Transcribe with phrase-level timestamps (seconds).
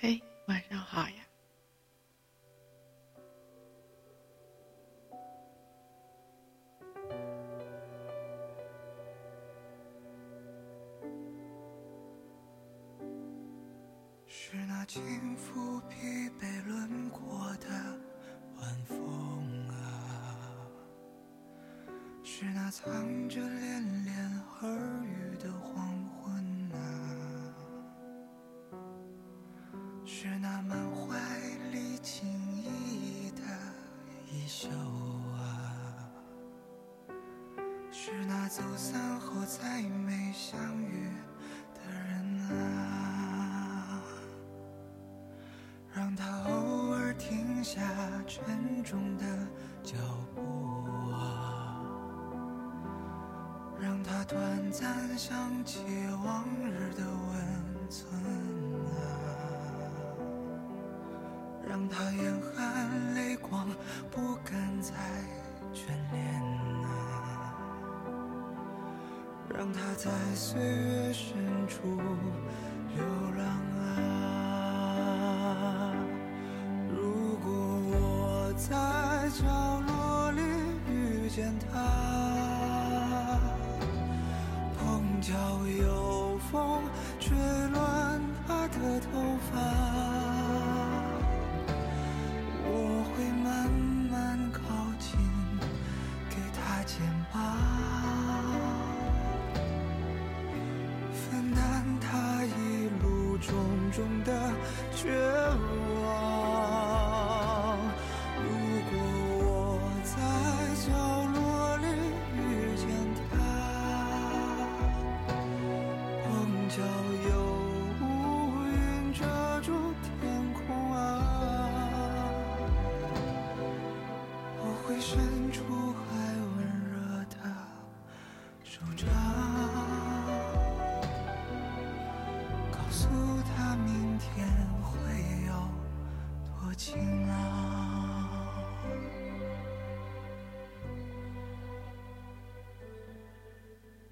[0.00, 0.27] 嘿，晚
[14.98, 17.68] 轻抚疲惫轮廓的
[18.58, 18.98] 晚风
[19.68, 19.70] 啊，
[22.24, 26.76] 是那藏着恋恋耳语的黄昏啊，
[30.04, 31.16] 是那满怀
[31.70, 33.42] 离情依依的
[34.32, 34.68] 衣袖
[35.36, 36.10] 啊，
[37.92, 41.08] 是那走散后再没相遇
[79.40, 79.44] 角
[79.86, 80.40] 落里
[80.90, 81.97] 遇见他，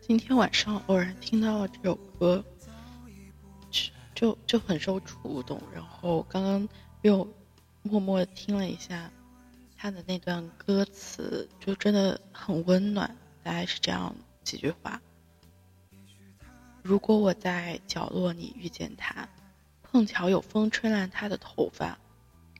[0.01, 2.45] 今天晚上偶然听到了这首歌，
[4.15, 5.61] 就就很受触动。
[5.75, 6.69] 然后刚刚
[7.03, 7.27] 又
[7.83, 9.11] 默默听了一下
[9.77, 13.17] 他的那段歌词，就真的很温暖。
[13.43, 15.01] 大概是这样几句话：
[16.83, 19.29] 如果我在角落里遇见他，
[19.83, 21.99] 碰巧有风吹乱他的头发，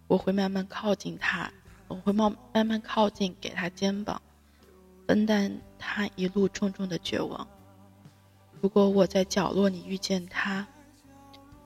[0.07, 1.53] 我会慢慢靠近他，
[1.89, 4.23] 我会慢慢慢靠近，给他肩膀。
[5.09, 7.49] 分担他一路重重的绝望。
[8.61, 10.67] 如果我在角落里遇见他，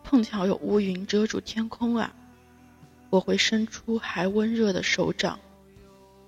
[0.02, 2.14] 碰巧有乌云遮住天空啊，
[3.10, 5.38] 我会伸出还温热的手掌，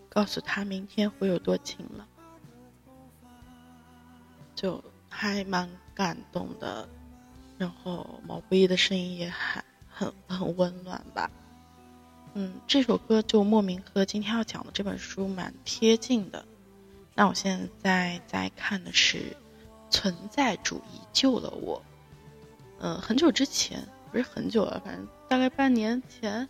[0.08, 2.06] 告诉他明天会有多晴朗。
[4.54, 6.88] 就还蛮感动的，
[7.56, 11.30] 然后毛不易的声音也还很很温暖吧。
[12.34, 16.44] 嗯，这首歌就莫名和今天要讲的这本书蛮贴近的。
[17.14, 19.18] 那我现在在看的是
[19.90, 21.78] 《存在主义救了我》。
[22.80, 26.48] 嗯，很久之前不是很久了，反正大概半年前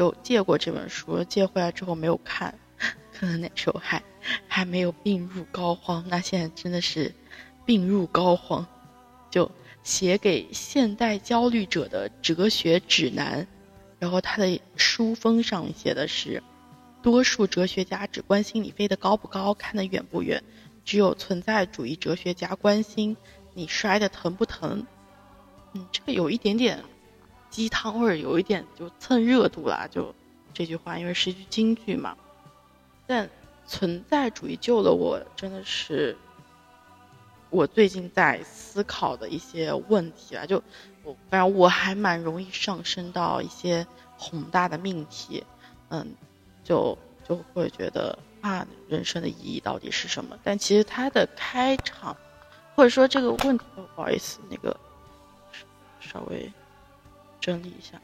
[0.00, 2.58] 有借过这本书，借回来之后没有看，
[3.12, 4.02] 可能那时候还
[4.48, 6.02] 还没有病入膏肓。
[6.08, 7.14] 那现在真的是
[7.64, 8.64] 病入膏肓，
[9.30, 9.50] 就
[9.82, 13.46] 写给现代焦虑者的哲学指南。
[13.98, 16.42] 然后他的书封上写的是。
[17.02, 20.42] 多数哲学家只关心你飞得高不高，看得远不远，
[20.84, 23.16] 只有存在主义哲学家关心
[23.54, 24.86] 你摔得疼不疼。
[25.72, 26.84] 嗯，这个有一点点
[27.50, 29.86] 鸡汤味儿，有一点就蹭热度啦。
[29.90, 30.14] 就
[30.54, 32.16] 这句话，因为是一句京剧嘛。
[33.06, 33.28] 但
[33.66, 36.16] 存在主义救了我，真的是
[37.50, 40.46] 我最近在思考的一些问题啊。
[40.46, 40.62] 就
[41.02, 43.86] 我反正我还蛮容易上升到一些
[44.16, 45.44] 宏大的命题，
[45.88, 46.14] 嗯。
[46.62, 46.96] 就
[47.26, 50.38] 就会觉得啊，人生的意义到底是什么？
[50.44, 52.16] 但其实它的开场，
[52.76, 54.78] 或者说这个问题，不好意思，那个
[55.98, 56.52] 稍微
[57.40, 58.00] 整理一下，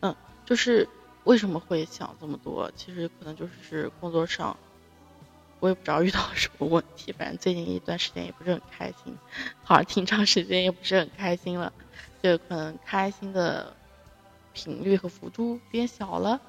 [0.00, 0.88] 嗯，就是
[1.24, 2.70] 为什么会想这么多？
[2.76, 4.56] 其实可能就是工作上，
[5.60, 9.16] 我也不知道遇到什么问题，反正最近一段时间也不是很开心，
[9.62, 11.72] 好像挺长时间也不是很开心了。
[12.22, 13.74] 就可能开心的
[14.52, 16.40] 频率和幅度变小了，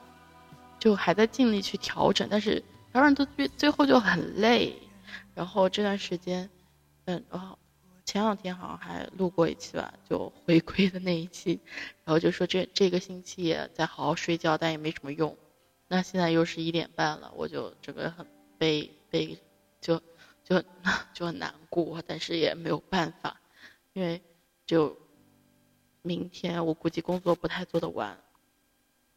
[0.80, 4.76] 就还在尽力去调整，但是调整到最最后就很累。
[5.36, 6.50] 然后这段时间，
[7.06, 7.58] 嗯，哦，
[8.10, 11.60] 前两天好像还录过一期吧，就回归的那一期，
[12.04, 15.38] 然后就说这这个星期也在好好睡觉，但也没什么用。
[15.88, 18.26] 那现在又是一点半了，我就整个很
[18.58, 19.38] 悲悲，
[19.80, 20.02] 就
[20.44, 20.64] 就
[21.14, 23.40] 就很难过，但是也没有办法，
[23.94, 24.20] 因为
[24.66, 24.98] 就。
[26.02, 28.18] 明天我估计工作不太做得完，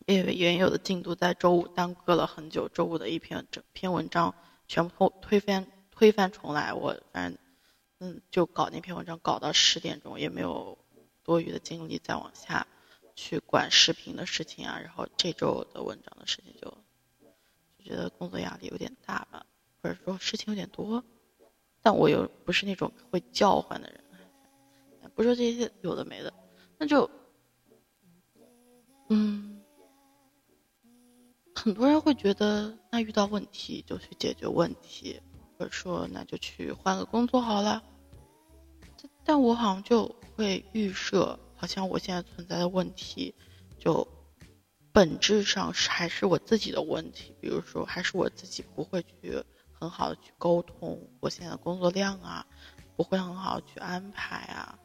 [0.05, 2.69] 因为原有的进度在周五耽搁了很久。
[2.69, 4.35] 周五的一篇整篇文章
[4.67, 7.39] 全部推翻推翻重来，我反正
[8.05, 10.77] 嗯就搞那篇文章搞到十点钟，也没有
[11.23, 12.67] 多余的精力再往下
[13.15, 14.81] 去管视频的事情啊。
[14.81, 16.69] 然后这周的文章的事情就
[17.79, 19.47] 就觉得工作压力有点大吧，
[19.81, 21.05] 或者说事情有点多，
[21.81, 24.03] 但我又不是那种会叫唤的人，
[25.15, 26.35] 不说这些有的没的。
[26.79, 27.09] 那就，
[29.11, 29.63] 嗯，
[31.55, 35.21] 很多人会觉得，那遇到问题就去解决问题，
[35.57, 37.81] 或者说那就去换个工作好了。
[39.25, 43.35] 但我好像就会预设，好像我现在存在的问题，
[43.79, 44.07] 就
[44.93, 47.35] 本质上是还是我自己的问题。
[47.41, 49.43] 比如说，还是我自己不会去
[49.73, 52.47] 很好的去沟通我现在的工作量啊，
[52.97, 54.79] 不会很好去安排啊。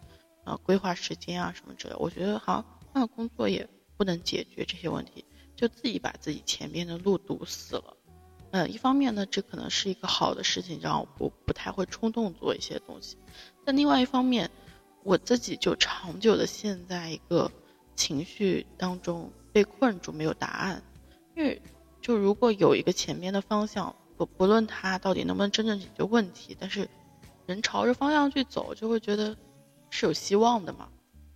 [0.46, 3.68] 啊，规划时间啊，什么之类，我觉得好像换工作也
[3.98, 5.26] 不能解决这些问题，
[5.58, 7.98] 就自己把自己前面的路堵死了。
[8.52, 13.18] 嗯，一方面呢，这可能是一个好的事情，让我不不太会冲动做一些东西。
[13.66, 14.50] 但另外一方面，
[15.04, 17.52] 我自己就长久的陷在一个
[17.96, 20.82] 情绪当中被困住，没有答案。
[21.36, 21.62] 因为
[22.02, 26.90] 就如果有一个前面的方向，不不论它到底能不能真正解决问题，但是
[27.46, 29.36] 人朝着方向去走，就会觉得。
[29.90, 30.90] 是有希望的嘛？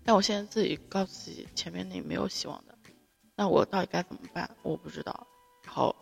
[0.04, 2.78] 但我现在自己告诉自己，前面那没有希望的，
[3.34, 4.54] 那我到底该怎么办？
[4.62, 5.26] 我不知道。
[5.64, 5.96] 然后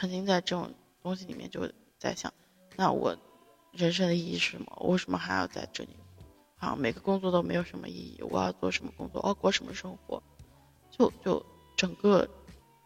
[0.00, 2.32] 沉浸在这种东西里面，就在想，
[2.74, 3.14] 那我
[3.70, 4.66] 人生的意义是什么？
[4.76, 5.90] 我为什么还要在这里？
[6.58, 8.22] 啊，每个工作都没有什么意义。
[8.22, 9.20] 我要做什么工作？
[9.20, 10.22] 我要过什么生活？
[10.90, 11.44] 就就
[11.76, 12.26] 整个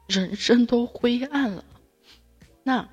[0.08, 1.64] 人生都灰暗了。
[2.64, 2.88] 那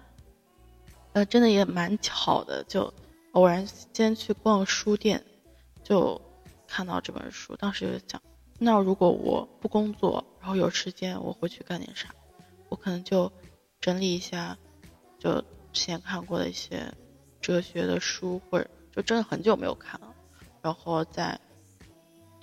[1.14, 2.94] 呃，真的也蛮巧的，就
[3.32, 5.26] 偶然间去逛书店。
[5.84, 6.22] 就
[6.68, 8.22] 看到这本书，当时就想，
[8.60, 12.14] 那如果我不工作，然后有时间，我会去干点啥？
[12.70, 13.30] 我可能就
[13.82, 14.58] 整理一下，
[15.20, 15.42] 就
[15.74, 16.94] 之前看过的一些
[17.42, 20.16] 哲学的书，或者就真的很久没有看了，
[20.62, 21.40] 然后再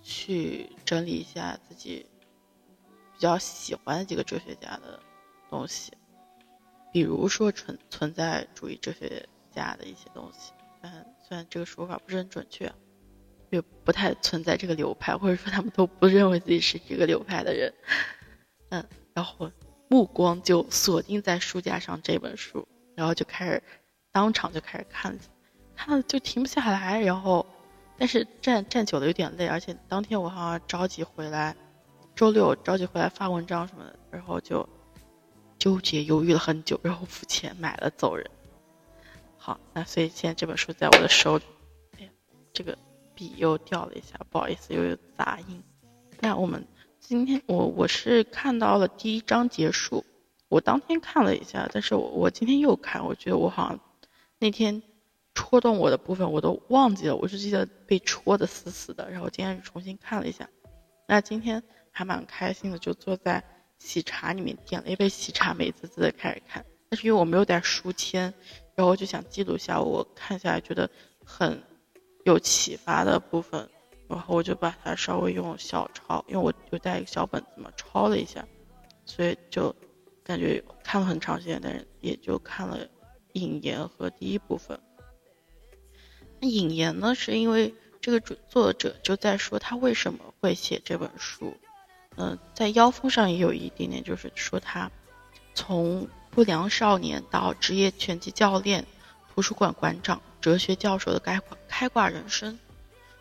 [0.03, 2.05] 去整理一下自己
[3.15, 5.01] 比较喜欢的几个哲学家的
[5.49, 5.93] 东西，
[6.93, 10.53] 比如说存存在主义哲学家的一些东西，
[10.83, 12.71] 嗯，虽然这个说法不是很准确。
[13.51, 17.73] 也不太存在这个流派，或者说他们都不认为自己是这个流派的人，
[18.69, 19.51] 嗯，然后
[19.89, 23.63] 目光就锁定在书架上这本书，然后就开始
[24.13, 25.19] 当场就开始看，
[25.75, 27.45] 看了就停不下来，然后
[27.97, 31.57] 但是站站久了有点累，而且当天我好像着急回来，
[32.15, 34.69] 周六着急回来发文章什么的，然后就
[35.59, 38.29] 纠结犹豫了很久，然后付钱买了走人。
[39.37, 41.45] 好，那所以现在这本书在我的手里，
[41.99, 42.11] 哎呀，
[42.53, 42.77] 这个。
[43.15, 45.61] 笔又掉了一下，不好意思，又有杂音。
[46.21, 46.65] 那我们
[47.01, 50.05] 今天我我是看到了第一章结束，
[50.49, 53.81] 我当天看了一下，但是我我今天又看，我觉得我好像
[54.39, 54.83] 那天
[55.35, 59.11] 戳动我的部分我都忘记了，我就记得被戳的死死的。
[59.11, 60.49] 然后今天重新看了一下，
[61.07, 63.43] 那今天还蛮开心的，就坐在
[63.79, 66.65] 喜茶里面点了一杯喜茶，美滋滋的开始看。
[66.91, 68.35] 但是因为我没有带书签，
[68.75, 70.91] 然后我就想记录一下我看下来觉得
[71.25, 71.63] 很。
[72.25, 73.71] 有启发的部分，
[74.09, 78.45] 然后我就把它稍微用小抄，因为我有带一个小本子嘛，抄了一下，
[79.05, 79.75] 所以就
[80.25, 82.89] 感觉看了很长时间，但是也就看了
[83.35, 84.81] 引言和第一部分。
[86.41, 91.57] 那引言呢，是因为这个主作者就在说他为什么会写这本书，
[92.17, 94.91] 嗯，在腰封上也有一点点，就是说他
[95.55, 98.85] 从不良少年到职业拳击教练、
[99.35, 100.21] 图书馆馆长。
[100.41, 102.57] 哲学教授的开开挂人生，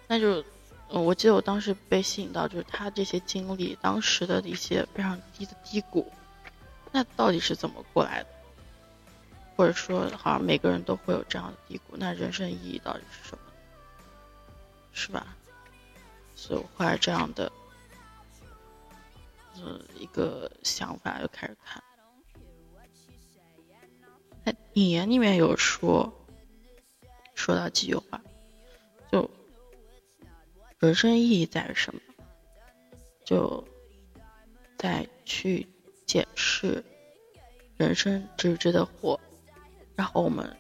[0.07, 0.45] 那就，
[0.89, 6.09] 嗯，我记得我当时被吸引到，就是他这些经历，当时的一些非常低的低谷，
[6.91, 8.29] 那到底是怎么过来的？
[9.55, 13.39] 或者说，好像每个人都会有这样的低谷，那人生意义到底是什么？
[14.93, 15.35] 是吧？
[16.35, 17.51] 所以我怀着这样的，
[19.57, 21.83] 嗯，一个想法就开始看。
[24.45, 26.13] 那引言里面有说。
[27.35, 28.19] 说到几句话，
[30.79, 32.01] 人生意义在于什么？
[33.25, 33.67] 就
[34.77, 35.67] 再去
[36.05, 36.83] 检视
[37.77, 39.19] 人生值不值得活，
[39.95, 40.55] 然后我们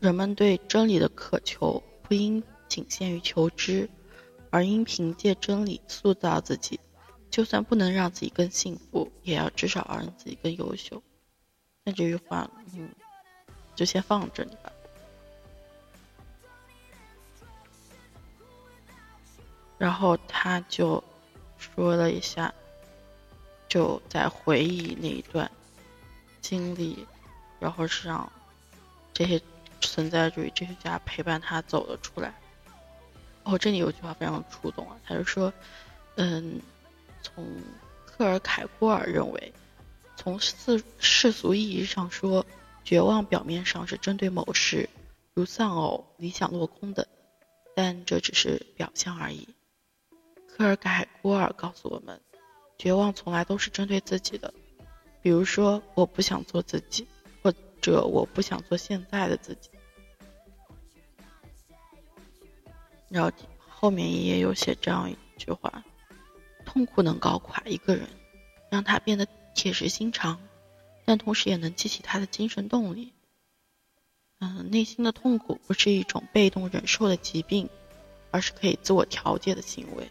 [0.00, 3.88] 人们对真理的渴求不应仅限于求知，
[4.50, 6.78] 而应凭借真理塑造自己。
[7.28, 11.02] 就算不能让自己更幸福，也要至少让自己更优秀。
[11.84, 12.88] 那这句话，嗯，
[13.74, 14.72] 就先放这里吧。
[19.78, 21.02] 然后他就
[21.58, 22.52] 说了一下，
[23.68, 25.50] 就在回忆那一段
[26.40, 27.06] 经历，
[27.58, 28.30] 然后是让
[29.12, 29.40] 这些
[29.80, 32.34] 存在主义哲学家陪伴他走了出来。
[33.44, 35.52] 哦，这里有句话非常触动啊，他就说，
[36.16, 36.60] 嗯。
[37.22, 37.44] 从
[38.04, 39.52] 克尔凯郭尔认为，
[40.14, 42.46] 从世世俗意义上说，
[42.84, 44.88] 绝望表面上是针对某事，
[45.34, 47.04] 如丧偶、理想落空等，
[47.74, 49.48] 但这只是表象而已。
[50.56, 52.18] 克尔凯郭尔告诉我们，
[52.78, 54.54] 绝望从来都是针对自己的，
[55.20, 57.06] 比如说我不想做自己，
[57.42, 59.68] 或者我不想做现在的自己。
[63.10, 63.30] 然后
[63.68, 65.84] 后面也有写这样一句话。
[66.64, 68.08] 痛苦能搞垮一个人，
[68.70, 70.40] 让他变得铁石心肠，
[71.04, 73.12] 但同时也能激起他的精神动力。
[74.38, 77.68] 嗯，内心的痛苦不是一种被动忍受的疾病，
[78.30, 80.10] 而是可以自我调节的行为。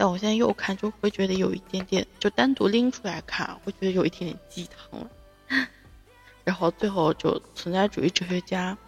[0.00, 5.10] 但我现在又看，就会觉得有一点点，就单独拎出来看，会觉得有一点点鸡汤了。
[6.42, 8.78] 然后最后就存在主义哲学家，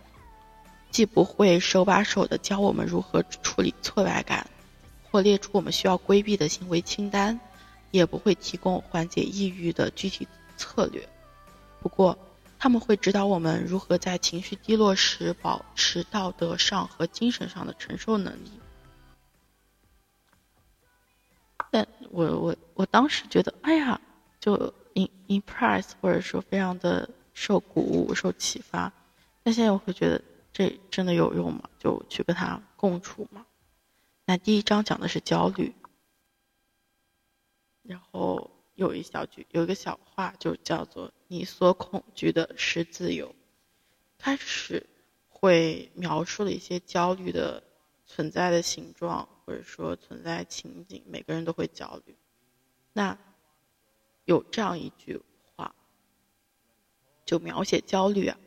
[0.90, 4.46] 既不会手把手的教我们如何处理挫败感。
[5.10, 7.38] 或列出我们需要规避的行为清单，
[7.90, 10.26] 也不会提供缓解抑郁的具体
[10.56, 11.06] 策略。
[11.82, 12.16] 不过，
[12.58, 18.50] 他们会指导我们如何在情绪低落时保持道德上和精神上的承受能力。
[22.12, 24.00] 我我我当时觉得，哎呀，
[24.38, 24.54] 就
[24.94, 28.92] in impress 或者说非常的受鼓舞、受启发。
[29.42, 31.70] 但现在我会觉得，这真的有用吗？
[31.78, 33.46] 就去跟他共处吗？
[34.26, 35.74] 那第一章讲的是焦虑，
[37.82, 43.34] 然后有一小句，有一个小话，就叫做“你所恐惧的是自由”。
[44.18, 44.86] 开始
[45.28, 47.62] 会描述了一些焦虑的
[48.06, 52.16] 存在的形状，或者说存在情景，每个人都会焦虑。
[52.94, 53.18] 那
[54.24, 55.20] 有这样一句
[55.54, 55.74] 话，
[57.26, 58.38] 就描写焦虑啊，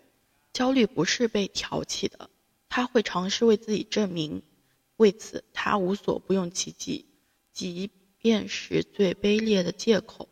[0.52, 2.32] 焦虑不是被挑起的，
[2.70, 4.42] 他会尝试为自己证明。
[4.98, 7.06] 为此，他无所不用其极，
[7.54, 10.28] 即便是最卑劣的借口，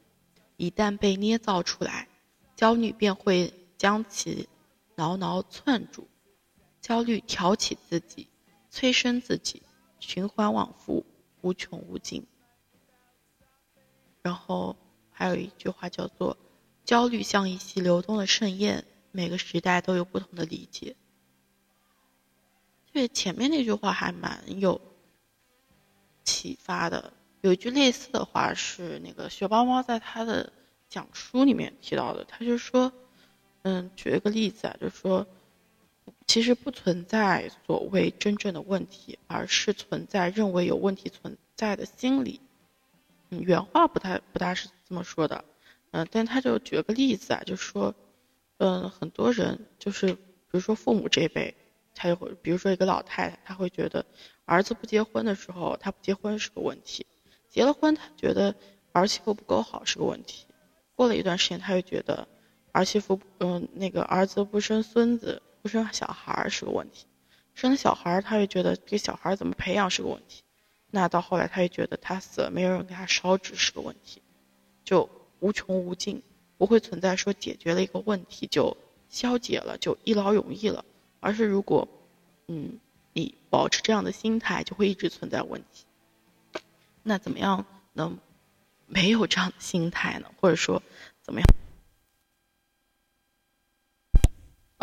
[0.58, 2.10] 一旦被捏造出来，
[2.56, 4.50] 焦虑便会将其
[4.96, 6.08] 牢牢攥住。
[6.82, 8.28] 焦虑挑起自己，
[8.72, 9.62] 催生自己，
[10.06, 11.06] 循环往复，
[11.42, 12.26] 无穷无尽。
[14.22, 14.76] 然后
[15.12, 16.38] 还有一句话叫做
[16.84, 20.96] ：“焦虑像一袭流动的盛宴，每个时代都有不同的理解。”
[22.92, 24.80] 对前面那句话还蛮有
[26.24, 27.14] 启发的。
[27.42, 30.52] 有一句类似的话是那个雪豹猫在他的
[30.90, 32.92] 讲书里面提到的，他就说，
[33.64, 35.26] 嗯，举了个例子啊，就说，
[36.28, 42.42] 其实不存在所谓真正的问题，而是存在认为有问题存在的心理。
[43.30, 45.44] 嗯，原话不太不大是这么说的，
[45.92, 47.94] 嗯，但他就举了个例子啊，就说，
[48.58, 50.20] 嗯，很多人就是比
[50.52, 51.56] 如说父母这一辈。
[51.96, 54.04] 他就会，比如说一个老太太，她会觉得
[54.46, 57.06] 儿子不结婚的时候，他不结婚是个问题；
[57.52, 58.56] 结了婚，她觉得
[58.94, 60.48] 儿媳妇不够好是个问题。
[60.96, 62.28] 过了一段时间，她又觉得
[62.72, 67.06] 儿媳妇，嗯，那个儿子不生孙子、不生小孩是个问题；
[67.56, 70.44] 生了小孩，他又觉得这小孩怎么培养是个问题。
[70.92, 74.22] 那到后来，他又觉得他死了没有人给他烧纸是个问题，
[74.84, 76.22] 就无穷无尽，
[76.58, 78.76] 不会存在说解决了一个问题就
[79.10, 80.84] 消解了，就一劳永逸了。
[81.22, 81.88] 而是如果，
[82.48, 82.78] 嗯，
[83.14, 85.86] 你保持这样的心态，就会一直存在问题。
[87.02, 88.20] 那怎么样能
[88.86, 90.30] 没有这样的心态呢？
[90.42, 90.84] 或者说，
[91.22, 91.48] 怎么样？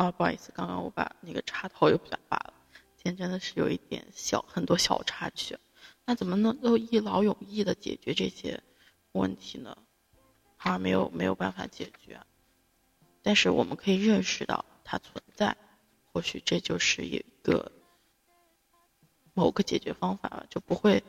[0.01, 2.55] 啊，不好意思，刚刚我把那个插头又不小拔了。
[2.97, 5.59] 今天真的是有一点小很多小插曲。
[6.07, 8.63] 那怎么能够一劳永逸的解决这些
[9.13, 9.77] 问题呢？
[10.57, 12.19] 好像没有没有办法解决。
[13.21, 15.55] 但是我们可以认识到它存在。
[16.13, 17.71] 或许这就是一个
[19.35, 21.05] 某个解决方法吧，就不会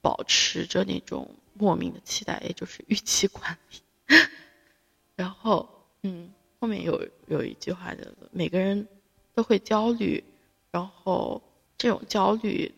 [0.00, 3.82] 保持着那种莫名的期待，也就是预期管理。
[5.14, 6.32] 然后，嗯，
[6.62, 8.86] 后面有有一句话叫做“每个人
[9.34, 10.22] 都会焦虑”，
[10.70, 11.42] 然后
[11.76, 12.72] 这种焦虑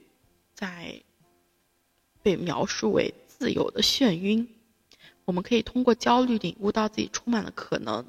[0.55, 1.03] 在
[2.23, 4.49] 被描述为自由的眩晕。
[5.27, 8.07] 我们可以通过焦虑领悟到自己充满了可能。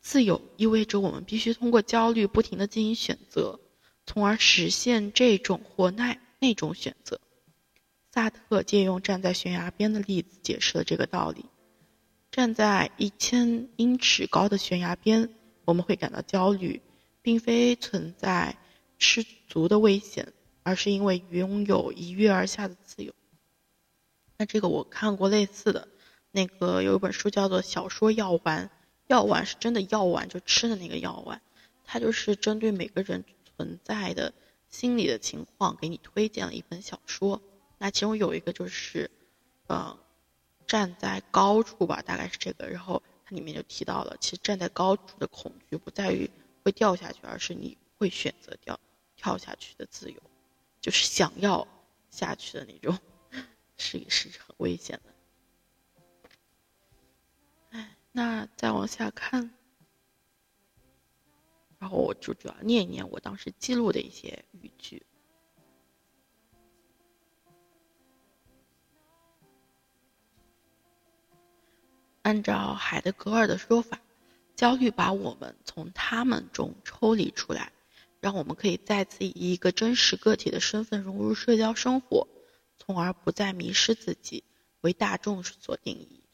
[0.00, 3.58] 自由意味着我们必须通过焦虑不停地进行选择，
[4.06, 7.18] 从而实现这种或那那种选择。
[8.12, 11.46] 萨特借用站在悬崖边的例子解释了这个道理。
[12.36, 15.30] 站在一千英尺高的悬崖边，
[15.64, 16.82] 我们会感到焦虑，
[17.22, 18.58] 并非存在
[18.98, 23.14] 失足的危险，而是因为拥有一跃而下的自由。
[24.36, 25.88] 那这个我看过类似的，
[26.30, 28.66] 那个有一本书叫做《小说药丸》。
[29.06, 31.40] 药丸是真的药丸，就吃的那个药丸，
[31.86, 33.24] 它就是针对每个人
[33.56, 34.34] 存在的
[34.68, 37.40] 心理的情况，给你推荐了一本小说。
[37.78, 39.10] 那其中有一个就是，
[39.68, 39.98] 呃，
[40.66, 42.68] 站在高处吧，大概是这个。
[42.68, 46.30] 然后它里面就提到了，其实站在高处的恐惧不在于
[46.64, 48.78] 会掉下去，而是你会选择掉
[49.16, 50.20] 跳下去的自由，
[50.80, 51.66] 就是想要
[52.10, 52.98] 下去的那种，
[53.76, 55.12] 是是很危险的。
[58.12, 59.54] 那再往下看，
[61.78, 65.04] 然后我就主要念一念我当时记录的一些语句。
[72.26, 74.00] 按照海德格尔的说法，
[74.56, 77.70] 焦虑把我们从他们中抽离出来，
[78.18, 82.26] 让我们可以再次以一个真实个体的身份融入社交生活，
[82.80, 84.42] 从而不再迷失自己，
[84.80, 86.24] 为大众所定义。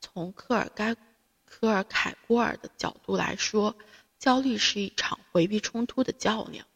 [0.00, 0.96] 从科尔该
[1.44, 3.76] 科尔凯郭尔的角度来说，
[4.18, 6.66] 焦虑是一场回避冲突的较量。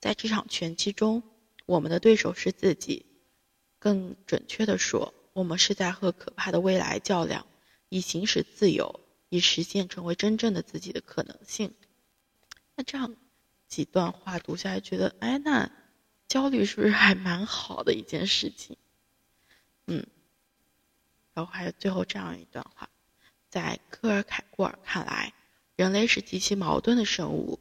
[0.00, 1.22] 在这场拳击中，
[1.66, 3.06] 我们的对手是自己。
[3.78, 7.46] 更准确地说，我们是在和可怕的未来较量，
[7.90, 11.74] 以行使自由，以实现成为真正的自己的可能性。
[12.76, 13.14] 那这样
[13.68, 15.70] 几段话读下来，觉得，哎，那
[16.28, 18.76] 焦虑是不是还蛮好的一件事情？
[19.86, 20.06] 嗯。
[21.34, 22.88] 然后还有最后这样一段话，
[23.50, 25.34] 在科尔凯郭尔看来，
[25.74, 27.58] 人类是极其矛盾的生物。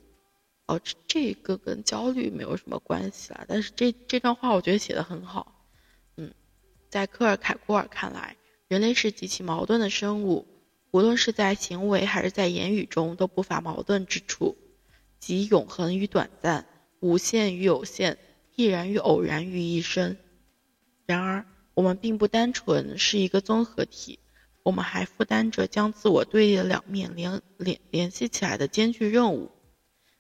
[0.68, 3.44] 哦，这这个跟焦虑没有什么关系啦。
[3.48, 5.53] 但是这这段话我觉得写的很好。
[6.94, 10.46] 在科尔凯郭尔看来，人类是极其矛盾的生物，
[10.92, 14.56] 无论是在行为还是在言语中都不乏矛盾之处，
[15.20, 16.68] 即永恒与短暂，
[17.00, 18.20] 无限与有限，
[18.56, 20.16] 必然与偶然于一身。
[21.08, 21.44] 然而。
[21.74, 24.20] 我们并不单纯是一个综合体，
[24.62, 29.50] 我们还负担着将自我对立的两面联联联系起来的艰巨任务。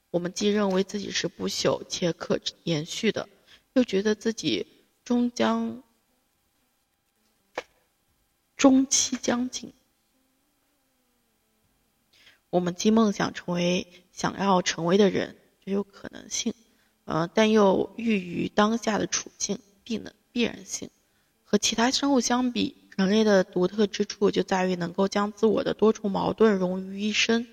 [0.09, 3.29] 我们既认为自己是不朽且可延续的，
[3.73, 4.65] 又觉得自己
[5.05, 5.83] 终将
[8.55, 9.73] 中期将近。
[12.49, 16.53] 我们既梦想成为想要成为的人，也有可能性，
[17.05, 20.89] 呃，但又寓于当下的处境必能必然性。
[21.43, 27.47] 和其他生物相比，人类的独特之处就在于能够将自我的多重矛盾融于一身。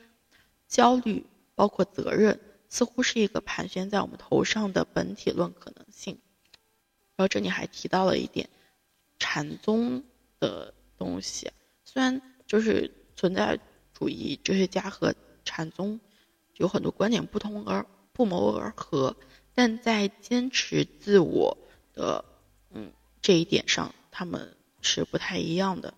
[0.68, 6.18] 焦虑包括责任，似乎是一个盘旋在我们头上的本体论可能性。
[7.16, 8.48] 然后这里还提到了一点，
[9.18, 10.04] 禅宗
[10.38, 11.50] 的东西，
[11.84, 13.58] 虽然就是存在
[13.92, 15.98] 主义哲学家和禅宗
[16.56, 19.16] 有很多观点不同而不谋而合，
[19.54, 21.56] 但在坚持自我
[21.94, 22.24] 的
[22.70, 22.92] 嗯。
[23.22, 25.92] 这一点上，他们是不太一样的。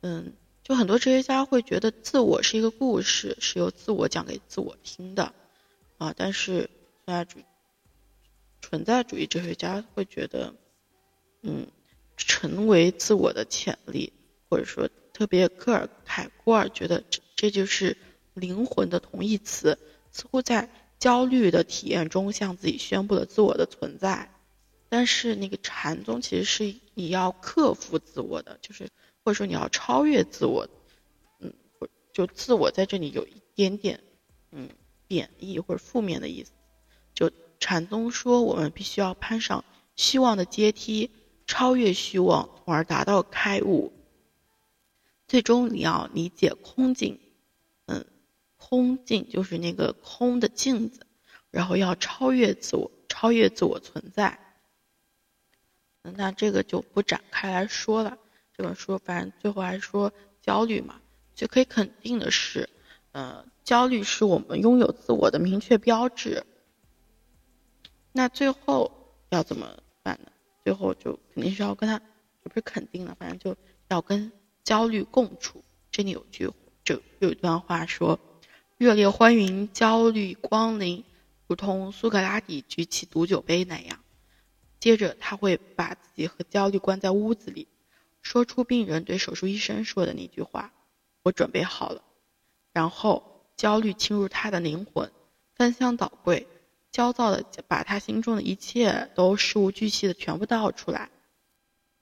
[0.00, 0.32] 嗯，
[0.64, 5.32] 就很多哲学家会觉得自我是一个故事，是由自我讲给自我听的，
[5.98, 6.68] 啊，但是
[7.04, 7.38] 存在主
[8.60, 10.52] 存在主义哲学家会觉得，
[11.42, 11.68] 嗯，
[12.26, 14.12] 成为自我的潜力，
[14.48, 17.96] 或者说特别科尔凯郭尔觉得这这就是
[18.34, 19.78] 灵魂的同义词，
[20.12, 24.30] 似乎在焦虑的体验中向自己宣布了自我的存在。
[24.88, 28.88] 但是那个禅宗其实是你要克服自我的，就是
[29.24, 30.68] 或者说你要超越自我，
[31.38, 31.52] 嗯，
[32.12, 34.00] 就自我在这里有一点点
[34.50, 34.68] 嗯
[35.06, 36.50] 贬义或者负面的意思。
[37.14, 41.10] 就禅宗说我们必须要攀上希望的阶梯，
[41.50, 43.92] 超越虚妄，从而达到开悟。
[45.26, 47.18] 最终你要理解空镜，
[47.86, 48.06] 嗯，
[48.56, 51.04] 空镜就是那个空的镜子，
[51.50, 54.38] 然后要超越自我，超越自我存在。
[56.02, 58.16] 那这个就不展开来说了。
[58.56, 61.00] 这本书反正最后还说焦虑嘛，
[61.34, 62.68] 就可以肯定的是，
[63.10, 66.46] 呃，焦虑是我们拥有自我的明确标志。
[68.12, 68.92] 那最后
[69.30, 69.82] 要怎么？
[70.64, 74.30] 最后就肯定是要跟他，也不是肯定了，反正就要跟
[74.62, 75.64] 焦虑共处。
[75.90, 76.50] 这里有句，
[76.84, 78.18] 就有一段话说：
[78.78, 81.04] 热烈欢迎焦虑光临，
[81.46, 83.98] 如同苏格拉底举起毒酒杯那样。
[84.78, 87.68] 接着，他会把自己和焦虑关在屋子里，
[88.22, 90.72] 说出病人对手术医生说的那句话
[91.22, 92.02] ：“我准备好了。”
[92.72, 95.12] 然后，焦虑侵入他的灵魂，
[95.54, 96.46] 翻箱倒柜，
[96.92, 101.10] 焦躁的把他心中的一切都事无巨细的全部倒出来。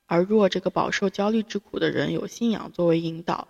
[0.07, 3.47] 而若这个饱受焦虑之苦的人有信仰作为引导，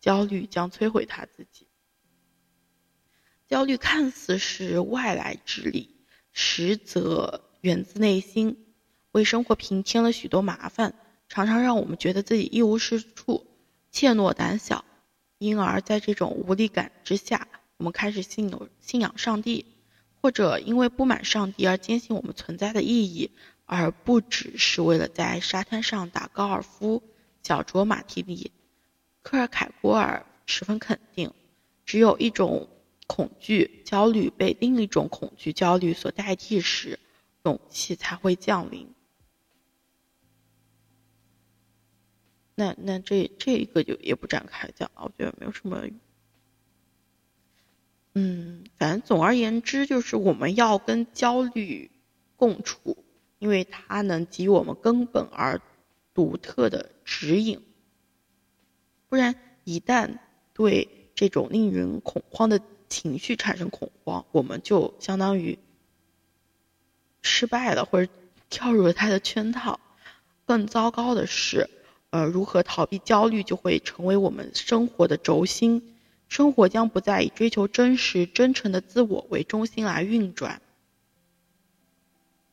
[0.00, 1.66] 焦虑将摧毁他自己。
[3.46, 5.96] 焦虑看似是外来之力，
[6.32, 8.74] 实则源自内心。
[9.12, 10.94] 为生活平添了许多麻烦，
[11.28, 13.46] 常常让我们觉得自己一无是处、
[13.90, 14.84] 怯懦胆小，
[15.38, 17.48] 因而，在这种无力感之下，
[17.78, 19.64] 我们开始信有信仰上帝，
[20.20, 23.30] 或者因为不满上帝而坚信我们存在的意义，
[23.66, 27.02] 而不只是为了在沙滩上打高尔夫、
[27.42, 28.50] 小酌马提尼。
[29.22, 31.32] 科尔凯郭尔十分肯定，
[31.84, 32.68] 只有一种
[33.06, 36.98] 恐惧焦虑被另一种恐惧焦虑所代替时，
[37.44, 38.92] 勇气才会降临。
[42.54, 45.86] 那那这这一个就也不展开讲了，我觉得没有什么。
[48.20, 51.88] 嗯，反正总而言之，就是我们要跟焦虑
[52.34, 53.04] 共处，
[53.38, 55.60] 因为它能给予我们根本而
[56.14, 57.62] 独特的指引。
[59.08, 60.18] 不然，一旦
[60.52, 65.56] 对这种令人恐慌的情绪产生恐慌，我们就相当于
[67.22, 68.12] 失败了，或者
[68.50, 69.78] 跳入了他的圈套。
[70.44, 71.70] 更糟糕的是。
[72.10, 75.97] 呃，如何逃避焦虑，就会成为我们生活的轴心。
[76.28, 80.62] 生活将不再以追求真实、真诚的自我为中心来运转。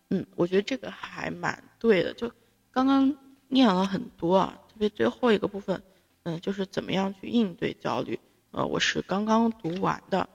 [0.10, 2.14] 嗯，我觉得这个还蛮对的。
[2.14, 2.32] 就
[2.72, 3.16] 刚刚
[3.48, 5.84] 念了很多啊，特别最后一个部分，
[6.24, 8.20] 嗯，就是怎么样去应对焦虑。
[8.52, 10.30] 呃，我是刚刚读完的，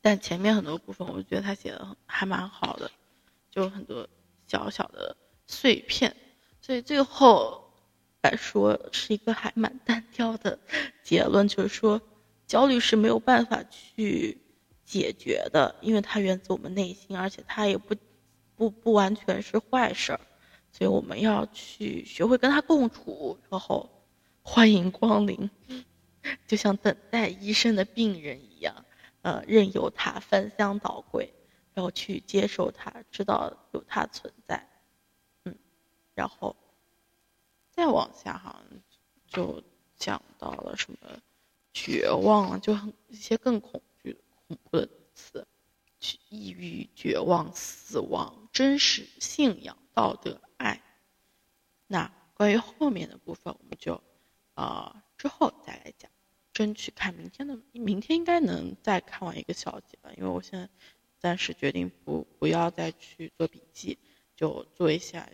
[0.00, 2.90] 但前面很多部分，我觉得他写的还蛮好的，
[3.50, 4.08] 就很多
[4.46, 5.16] 小小的
[5.46, 6.16] 碎片。
[6.60, 7.64] 所以最后。
[8.20, 10.58] 来说是一个还蛮单调的
[11.04, 12.02] 结论，就是说
[12.48, 14.36] 焦虑是没有办法去
[14.84, 17.94] 解决的，因为它源自我们内心，而且它也不
[18.56, 20.20] 不不完全是坏事儿，
[20.72, 23.88] 所以我们要去学会跟它共处，然后
[24.42, 25.48] 欢迎光临，
[26.48, 28.74] 就像等待医生的病人一样，
[29.22, 31.32] 呃，任由它翻箱倒柜，
[31.74, 34.68] 然后去接受它，知道有它存在，
[35.44, 35.54] 嗯，
[36.14, 36.56] 然后。
[37.70, 38.80] 再往下，好像
[39.28, 39.62] 就
[39.96, 40.98] 讲到了什么
[41.80, 45.46] 绝望，就很一些更恐惧、恐怖的词，
[46.28, 50.82] 抑郁、绝望、死亡、真实、信仰、道德、爱。
[51.86, 54.02] 那关于后面的部分，我们就
[54.54, 56.10] 啊之后再来讲，
[56.52, 60.68] 争取看明天的，明天应该能再看完一个小节吧，因为我现在
[61.20, 63.96] 暂时决定不不要再去做笔记，
[64.34, 65.28] 就做一下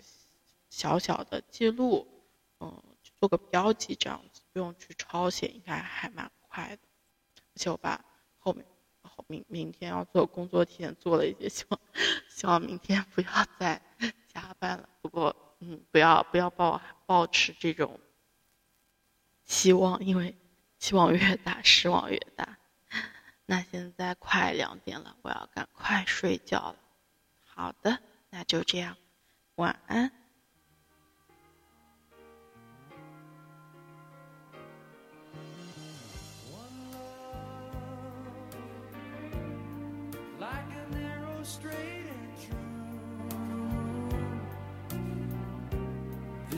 [0.68, 2.06] 小小的记录。
[2.60, 2.82] 嗯，
[3.18, 6.82] 做个标记这样子，不用去抄写，应该还蛮快的。
[7.36, 8.02] 而且我把
[8.38, 8.64] 后面
[9.02, 11.80] 后明明天要做工作提前做了一些，希望
[12.30, 13.82] 希望明天不要再
[14.28, 14.88] 加班了。
[15.02, 17.98] 不过嗯，不要不要抱抱持这种
[19.44, 20.36] 希望，因为
[20.78, 22.56] 希望越大失望越大。
[23.46, 26.76] 那现在快两点了，我要赶快睡觉了。
[27.44, 28.96] 好的，那就这样，
[29.56, 30.12] 晚安。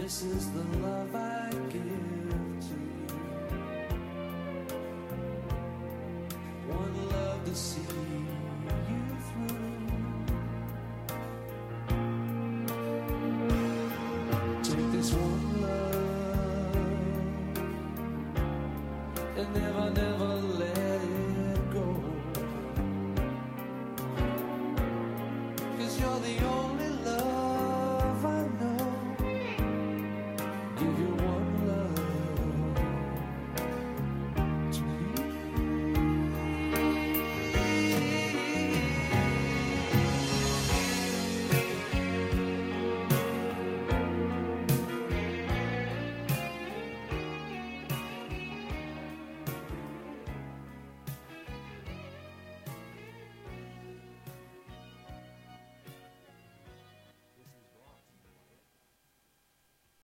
[0.06, 1.75] This is the love I give